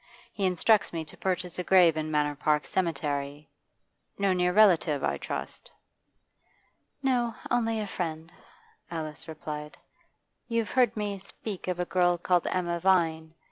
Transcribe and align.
He 0.33 0.47
instructs 0.47 0.91
me 0.91 1.05
to 1.05 1.15
purchase 1.15 1.59
a 1.59 1.63
grave 1.63 1.95
in 1.95 2.09
Manor 2.09 2.33
Park 2.35 2.65
Cemetery. 2.65 3.51
No 4.17 4.33
near 4.33 4.51
relative, 4.51 5.03
I 5.03 5.19
trust?' 5.19 5.69
'No, 7.03 7.35
only 7.51 7.79
a 7.79 7.85
friend,' 7.85 8.31
Alice 8.89 9.27
replied. 9.27 9.77
'You've 10.47 10.71
heard 10.71 10.97
me 10.97 11.19
speak 11.19 11.67
of 11.67 11.79
a 11.79 11.85
girl 11.85 12.17
called 12.17 12.47
Emma 12.47 12.79
Vine. 12.79 13.35